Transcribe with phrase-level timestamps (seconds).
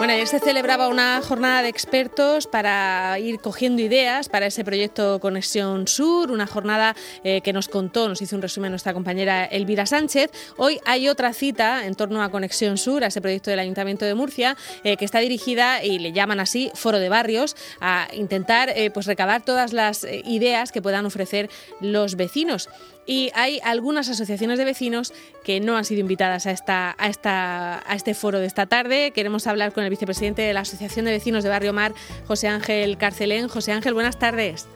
[0.00, 5.20] Bueno, ayer se celebraba una jornada de expertos para ir cogiendo ideas para ese proyecto
[5.20, 9.84] Conexión Sur, una jornada eh, que nos contó, nos hizo un resumen nuestra compañera Elvira
[9.84, 10.30] Sánchez.
[10.56, 14.14] Hoy hay otra cita en torno a Conexión Sur, a ese proyecto del Ayuntamiento de
[14.14, 18.90] Murcia, eh, que está dirigida, y le llaman así, Foro de Barrios, a intentar eh,
[18.90, 21.50] pues recabar todas las ideas que puedan ofrecer
[21.82, 22.70] los vecinos
[23.10, 25.12] y hay algunas asociaciones de vecinos
[25.42, 29.10] que no han sido invitadas a, esta, a, esta, a este foro de esta tarde.
[29.10, 31.92] Queremos hablar con el vicepresidente de la Asociación de Vecinos de Barrio Mar,
[32.28, 33.48] José Ángel Carcelén.
[33.48, 34.68] José Ángel, buenas tardes.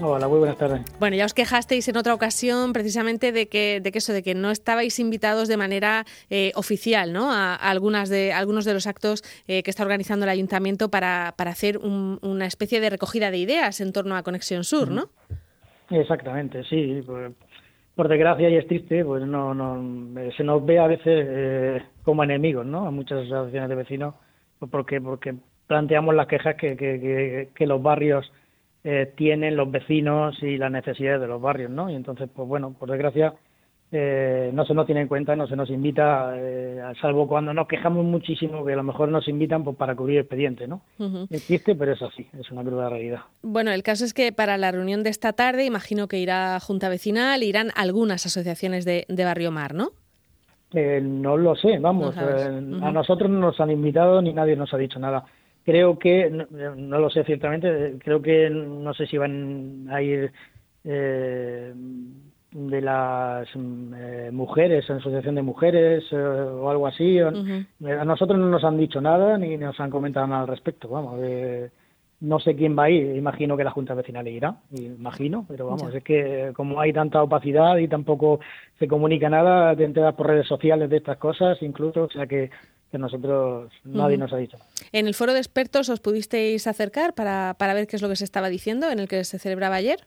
[0.00, 0.82] Hola, muy buenas tardes.
[1.00, 4.36] Bueno, ya os quejasteis en otra ocasión precisamente de que, de que eso, de que
[4.36, 7.32] no estabais invitados de manera eh, oficial, ¿no?
[7.32, 11.50] A, algunas de algunos de los actos eh, que está organizando el ayuntamiento para, para
[11.50, 15.10] hacer una especie de recogida de ideas en torno a Conexión Sur, ¿no?
[15.90, 17.02] Exactamente, sí.
[17.04, 17.32] Pues,
[17.94, 22.24] por desgracia y es triste, pues no, no se nos ve a veces eh, como
[22.24, 22.86] enemigos, ¿no?
[22.86, 24.14] A muchas asociaciones de vecinos,
[24.58, 25.34] pues porque porque
[25.66, 28.30] planteamos las quejas que, que, que, los barrios
[28.84, 31.90] eh, tienen, los vecinos y las necesidades de los barrios, ¿no?
[31.90, 33.34] Y entonces, pues bueno, por desgracia
[33.94, 37.68] eh, no se nos tiene en cuenta, no se nos invita, eh, salvo cuando nos
[37.68, 40.80] quejamos muchísimo, que a lo mejor nos invitan pues, para cubrir expediente, ¿no?
[41.28, 43.20] Existe, pero es así, es una cruda realidad.
[43.42, 46.88] Bueno, el caso es que para la reunión de esta tarde, imagino que irá Junta
[46.88, 49.90] Vecinal, irán algunas asociaciones de, Barrio Mar, ¿no?
[50.72, 54.78] Eh, no lo sé, vamos, a nosotros no nos han invitado ni nadie nos ha
[54.78, 55.22] dicho nada.
[55.66, 60.32] Creo que, no, no lo sé ciertamente, creo que no sé si van a ir
[62.52, 67.18] de las eh, mujeres, asociación de mujeres eh, o algo así.
[67.18, 70.88] A nosotros no nos han dicho nada ni nos han comentado nada al respecto.
[70.88, 71.70] Vamos, eh,
[72.20, 73.16] no sé quién va a ir.
[73.16, 77.78] Imagino que la Junta Vecinal irá, imagino, pero vamos, es que como hay tanta opacidad
[77.78, 78.38] y tampoco
[78.78, 82.50] se comunica nada, te enteras por redes sociales de estas cosas, incluso, o sea que
[82.92, 84.58] que nosotros nadie nos ha dicho.
[84.92, 88.16] ¿En el foro de expertos os pudisteis acercar para, para ver qué es lo que
[88.16, 90.00] se estaba diciendo en el que se celebraba ayer?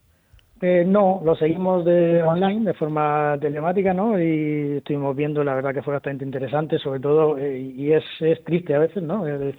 [0.61, 4.17] Eh, no, lo seguimos de online, de forma telemática, ¿no?
[4.17, 8.41] Y estuvimos viendo, la verdad que fue bastante interesante, sobre todo, eh, y es, es
[8.45, 9.27] triste a veces, ¿no?
[9.27, 9.55] El,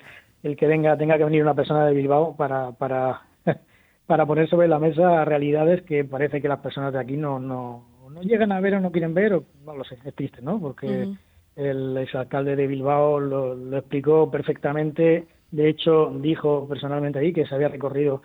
[0.56, 3.22] que venga, tenga que venir una persona de Bilbao para, para,
[4.06, 7.84] para poner sobre la mesa realidades que parece que las personas de aquí no, no,
[8.10, 10.58] no llegan a ver o no quieren ver, o no lo sé, es triste, ¿no?
[10.60, 11.08] Porque
[11.56, 17.54] el exalcalde de Bilbao lo, lo explicó perfectamente, de hecho dijo personalmente ahí que se
[17.54, 18.22] había recorrido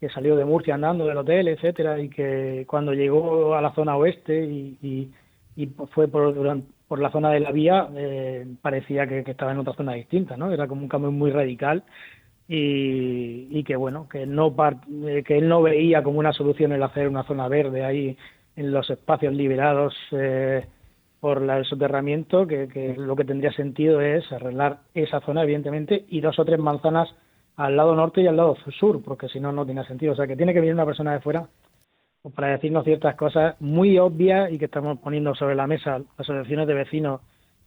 [0.00, 3.96] que salió de Murcia andando del hotel, etcétera, y que cuando llegó a la zona
[3.96, 5.10] oeste y,
[5.92, 6.34] fue por,
[6.86, 10.52] por la zona de la vía, eh, parecía que, estaba en otra zona distinta, ¿no?
[10.52, 11.82] Era como un cambio muy radical
[12.46, 14.54] y, y que, bueno, que, no
[15.06, 18.16] eh, que él no veía como una solución el hacer una zona verde ahí
[18.54, 20.64] en los espacios liberados eh,
[21.20, 26.38] por el soterramiento, que lo que tendría sentido es arreglar esa zona, evidentemente, y dos
[26.38, 27.12] o tres manzanas
[27.58, 30.12] al lado norte y al lado sur, porque si no, no tiene sentido.
[30.12, 31.48] O sea, que tiene que venir una persona de fuera
[32.34, 36.74] para decirnos ciertas cosas muy obvias y que estamos poniendo sobre la mesa asociaciones de
[36.74, 37.20] vecinos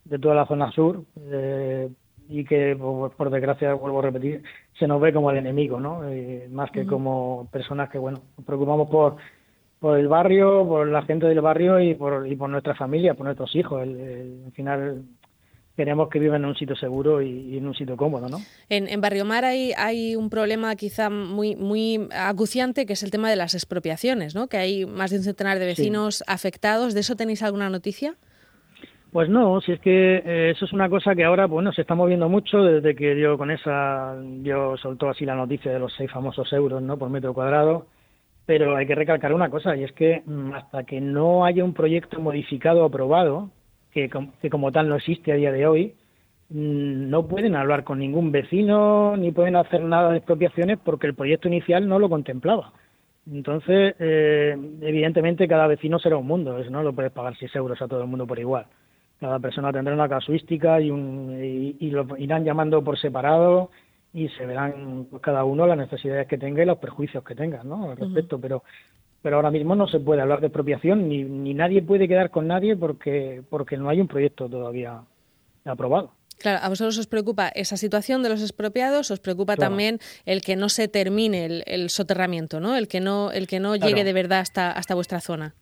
[0.05, 1.89] de toda la zona sur eh,
[2.29, 4.43] y que, por, desgracia, vuelvo a repetir,
[4.79, 6.07] se nos ve como el enemigo, ¿no?
[6.07, 9.17] Eh, más que como personas que, bueno, nos preocupamos por
[9.79, 13.25] por el barrio, por la gente del barrio y por, y por nuestra familia, por
[13.25, 13.81] nuestros hijos.
[13.81, 15.01] El, al final,
[15.81, 18.37] queremos que vivan en un sitio seguro y, en un sitio cómodo, ¿no?
[18.69, 23.09] En, en Barrio Mar hay, hay un problema quizá muy, muy acuciante que es el
[23.09, 24.47] tema de las expropiaciones, ¿no?
[24.47, 26.93] Que hay más de un centenar de vecinos afectados.
[26.93, 28.13] ¿De eso tenéis alguna noticia?
[29.11, 31.95] Pues no, si es que eh, eso es una cosa que ahora, bueno, se está
[31.95, 36.11] moviendo mucho desde que dio con esa, yo soltó así la noticia de los seis
[36.11, 36.97] famosos euros, ¿no?
[36.97, 37.87] Por metro cuadrado.
[38.45, 41.73] Pero hay que recalcar una cosa, y es que mm, hasta que no haya un
[41.73, 43.49] proyecto modificado o aprobado,
[43.91, 44.09] que,
[44.49, 45.93] como tal no existe a día de hoy,
[46.49, 51.15] mm, no pueden hablar con ningún vecino ni pueden hacer nada de expropiaciones porque el
[51.15, 52.73] proyecto inicial no lo contemplaba.
[53.29, 57.81] Entonces, eh, evidentemente, cada vecino será un mundo, eso no lo puedes pagar 6 euros
[57.81, 58.65] a todo el mundo por igual.
[59.19, 61.37] Cada persona tendrá una casuística y, un,
[61.79, 63.69] y, lo irán llamando por separado
[64.13, 67.63] y se verán pues, cada uno las necesidades que tenga y los perjuicios que tenga
[67.63, 67.91] ¿no?
[67.91, 68.41] al respecto.
[68.41, 68.63] Pero
[69.21, 72.47] pero ahora mismo no se puede hablar de expropiación ni, ni nadie puede quedar con
[72.47, 75.01] nadie porque, porque no hay un proyecto todavía
[75.65, 76.11] aprobado.
[76.39, 80.55] Claro, a vosotros os preocupa esa situación de los expropiados, os preocupa también el que
[80.55, 82.75] no se termine el, soterramiento, ¿no?
[82.75, 85.53] El que no, el que no llegue de verdad hasta, hasta vuestra zona.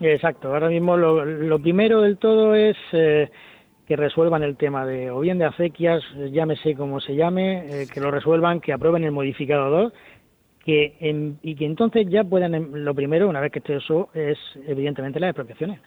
[0.00, 0.48] Exacto.
[0.48, 3.28] Ahora mismo lo, lo primero del todo es eh,
[3.86, 6.02] que resuelvan el tema de, o bien de acequias,
[6.32, 9.92] llámese como se llame, eh, que lo resuelvan, que aprueben el modificador
[10.66, 10.96] que
[11.42, 14.36] y que entonces ya puedan, em, lo primero, una vez que esté eso, es
[14.66, 15.78] evidentemente las expropiaciones.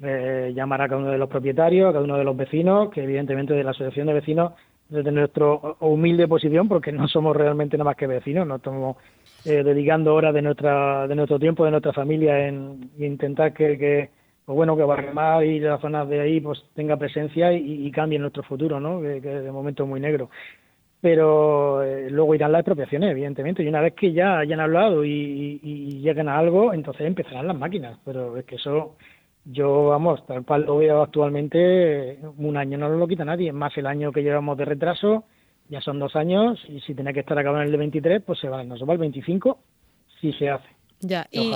[0.00, 3.02] Eh, llamar a cada uno de los propietarios, a cada uno de los vecinos, que
[3.02, 4.52] evidentemente de la asociación de vecinos
[4.88, 5.46] desde nuestra
[5.80, 8.96] humilde posición, porque no somos realmente nada más que vecinos, no estamos
[9.44, 14.10] eh, dedicando horas de nuestra de nuestro tiempo, de nuestra familia en, intentar que, que
[14.44, 18.44] pues bueno, que Barremar y las zonas de ahí pues tenga presencia y cambie nuestro
[18.44, 19.00] futuro, ¿no?
[19.00, 20.30] Que, de momento es muy negro.
[21.00, 25.60] Pero eh, luego irán las expropiaciones, evidentemente, y una vez que ya hayan hablado y,
[25.62, 27.98] y, lleguen a algo, entonces empezarán las máquinas.
[28.04, 28.96] Pero es que eso,
[29.44, 33.86] yo, vamos, tal cual lo veo actualmente, un año no lo quita nadie, más el
[33.86, 35.24] año que llevamos de retraso,
[35.70, 38.38] ya son dos años, y si tiene que estar acabado en el de 23, pues
[38.38, 39.58] se va, no se va el 25,
[40.20, 40.79] si se hace.
[41.02, 41.50] Ya, y,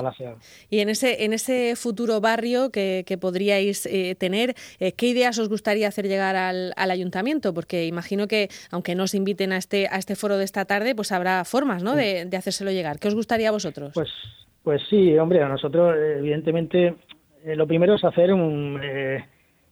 [0.70, 5.38] y, en ese en ese futuro barrio que, que podríais eh, tener, eh, ¿qué ideas
[5.38, 7.52] os gustaría hacer llegar al, al, ayuntamiento?
[7.52, 10.94] Porque imagino que, aunque no os inviten a este a este foro de esta tarde,
[10.94, 11.94] pues habrá formas ¿no?
[11.94, 12.98] de, de hacérselo llegar.
[12.98, 13.90] ¿Qué os gustaría a vosotros?
[13.92, 14.08] Pues,
[14.62, 16.94] pues sí, hombre, a nosotros, evidentemente,
[17.44, 18.80] eh, lo primero es hacer un...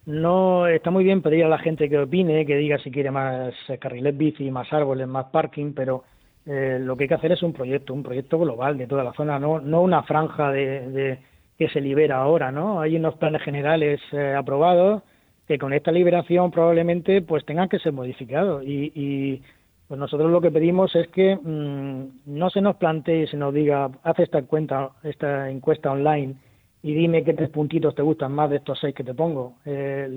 [0.05, 3.55] no está muy bien pedir a la gente que opine, que diga si quiere más
[3.81, 6.05] carriles bici, más árboles, más parking, pero
[6.47, 9.13] eh, lo que hay que hacer es un proyecto, un proyecto global de toda la
[9.13, 11.19] zona, no, no una franja de,
[11.57, 12.81] que se libera ahora, ¿no?
[12.81, 15.03] Hay unos planes generales eh, aprobados
[15.47, 19.43] que con esta liberación probablemente pues tengan que ser modificados y,
[19.87, 23.53] pues nosotros lo que pedimos es que mm, no se nos plantee y se nos
[23.53, 26.35] diga haz esta cuenta, esta encuesta online
[26.83, 29.57] y dime qué tres puntitos te gustan más de estos seis que te pongo.
[29.65, 30.09] Eh,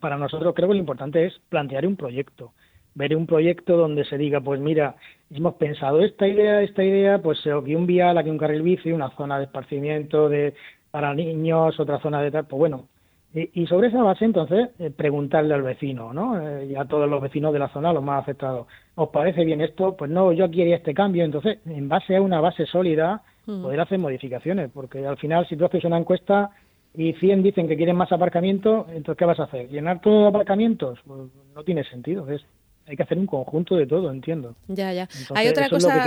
[0.00, 2.52] para nosotros creo que lo importante es plantear un proyecto
[2.98, 4.96] veré un proyecto donde se diga, pues mira,
[5.30, 9.10] hemos pensado esta idea, esta idea, pues aquí un vial, aquí un carril bici, una
[9.10, 10.54] zona de esparcimiento de
[10.90, 12.88] para niños, otra zona de tal, pues bueno.
[13.34, 16.40] Y, sobre esa base, entonces, eh, preguntarle al vecino, ¿no?
[16.40, 18.66] Eh, y a todos los vecinos de la zona, los más afectados.
[18.94, 19.94] ¿Os parece bien esto?
[19.96, 21.24] Pues no, yo quería este cambio.
[21.24, 23.62] Entonces, en base a una base sólida, mm.
[23.62, 24.70] poder hacer modificaciones.
[24.72, 26.50] Porque al final, si tú haces una encuesta
[26.94, 29.68] y 100 dicen que quieren más aparcamiento, entonces, ¿qué vas a hacer?
[29.68, 30.98] ¿Llenar todos los aparcamientos?
[31.06, 31.20] Pues
[31.54, 32.28] no tiene sentido.
[32.30, 32.42] Es
[32.88, 34.56] hay que hacer un conjunto de todo, entiendo.
[34.66, 35.08] Ya, ya.
[35.34, 36.02] hay otra cosa.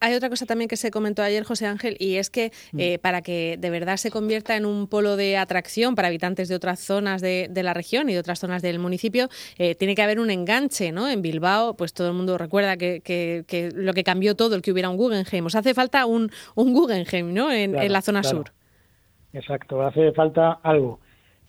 [0.00, 2.78] hay otra cosa también que se comentó ayer, José Ángel, y es que mm.
[2.78, 6.54] eh, para que de verdad se convierta en un polo de atracción para habitantes de
[6.54, 9.28] otras zonas de, la región y de otras zonas del municipio,
[9.58, 11.08] eh, tiene que haber un enganche, ¿no?
[11.08, 14.90] En Bilbao, pues todo el mundo recuerda que, lo que cambió todo, el que hubiera
[14.90, 15.46] un Guggenheim.
[15.46, 17.50] Os hace falta un, un Guggenheim, ¿no?
[17.50, 18.52] En, la zona sur.
[19.32, 21.00] Exacto, hace falta algo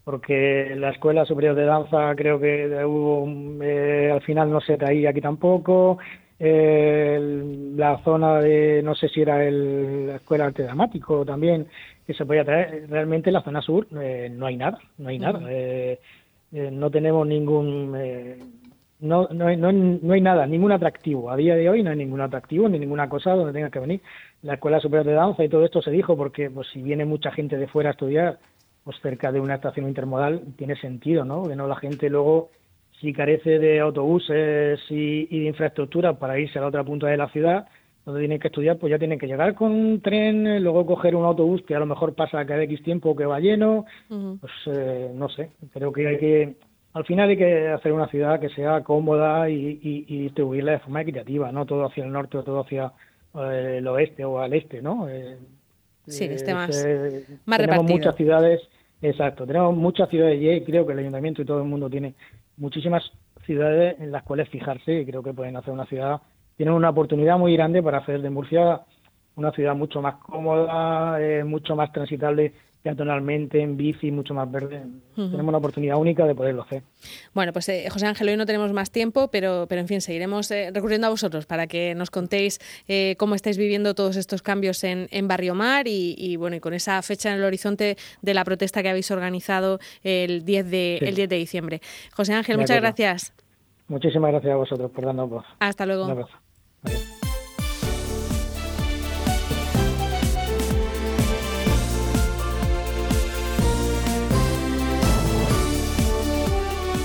[0.04, 3.26] porque la Escuela Superior de Danza creo que hubo,
[3.64, 5.98] eh, al final no se traía aquí tampoco,
[6.40, 11.68] la zona de, no sé si era el, la Escuela de Arte Dramático también,
[12.06, 15.20] que se podía traer, realmente en la zona sur eh, no hay nada, no hay
[15.20, 16.00] nada, eh,
[16.52, 17.92] no tenemos ningún...
[19.00, 21.32] no, no, hay, no, no hay nada, ningún atractivo.
[21.32, 24.02] A día de hoy no hay ningún atractivo ni ninguna cosa donde tenga que venir.
[24.42, 27.32] La Escuela Superior de Danza y todo esto se dijo porque pues si viene mucha
[27.32, 28.38] gente de fuera a estudiar,
[28.84, 31.48] pues cerca de una estación intermodal tiene sentido, ¿no?
[31.48, 32.50] Que no la gente luego,
[33.00, 37.30] si carece de autobuses y, de infraestructura para irse a la otra punta de la
[37.30, 37.68] ciudad,
[38.06, 41.24] donde tienen que estudiar, pues ya tienen que llegar con un tren, luego coger un
[41.24, 45.30] autobús que a lo mejor pasa cada X tiempo que va lleno, pues eh, no
[45.30, 46.56] sé, creo que hay que,
[46.94, 51.52] al final hay que hacer una ciudad que sea cómoda y, distribuirla de forma equitativa,
[51.54, 52.92] no todo hacia el norte o todo hacia
[53.36, 55.08] eh, el oeste o al este, ¿no?
[55.08, 55.38] Eh,
[56.08, 56.86] sí, este más,
[57.46, 58.62] más tenemos muchas ciudades
[59.04, 62.16] Exacto, tenemos muchas ciudades y creo que el ayuntamiento y todo el mundo tiene
[62.56, 63.04] muchísimas
[63.46, 66.22] ciudades en las cuales fijarse y creo que pueden hacer una ciudad,
[66.56, 68.80] tienen una oportunidad muy grande para hacer de Murcia
[69.36, 74.84] una ciudad mucho más cómoda, eh, mucho más transitable peatonalmente, en bici, mucho más verde.
[75.16, 76.84] Tenemos una oportunidad única de poderlo hacer.
[77.34, 80.52] Bueno, pues eh, José Ángel, hoy no tenemos más tiempo, pero, pero en fin, seguiremos
[80.52, 82.60] eh, recurriendo a vosotros para que nos contéis
[82.90, 86.74] eh, cómo estáis viviendo todos estos cambios en, en Barrio Mar y, bueno, y con
[86.74, 91.16] esa fecha en el horizonte de la protesta que habéis organizado el 10 de, el
[91.16, 91.82] 10 de diciembre.
[92.14, 93.34] José Ángel, muchas gracias.
[93.88, 95.46] Muchísimas gracias a vosotros por darnos voz.
[95.60, 96.28] Hasta luego.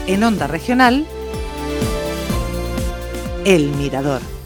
[0.08, 1.06] En Onda Regional,
[3.44, 4.37] El Mirador.